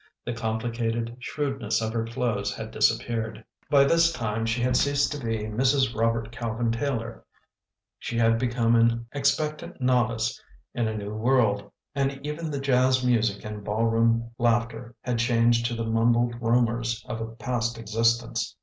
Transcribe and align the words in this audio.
The 0.25 0.33
complicated 0.33 1.15
shrewdness 1.19 1.79
of 1.79 1.93
her 1.93 2.03
clothes 2.07 2.55
had 2.55 2.71
disappeared. 2.71 3.45
By 3.69 3.83
this 3.83 4.11
time 4.11 4.47
she 4.47 4.59
had 4.63 4.75
ceased 4.75 5.11
to 5.11 5.23
be 5.23 5.43
Mrs. 5.43 5.93
Robert 5.95 6.31
Cal 6.31 6.55
vin 6.57 6.71
Taylor— 6.71 7.23
she 7.99 8.17
had 8.17 8.39
become 8.39 8.75
an 8.75 9.05
expectant 9.11 9.79
novice 9.79 10.41
in 10.73 10.87
a 10.87 10.97
new 10.97 11.13
world, 11.13 11.71
and 11.93 12.19
even 12.25 12.49
the 12.49 12.59
jazz 12.59 13.05
music 13.05 13.45
and 13.45 13.63
ballroom 13.63 14.31
laughter 14.39 14.95
had 15.03 15.19
changed 15.19 15.67
to 15.67 15.75
the 15.75 15.85
mumbled 15.85 16.33
rumours 16.41 17.05
of 17.07 17.21
a 17.21 17.27
past 17.35 17.77
existence. 17.77 18.55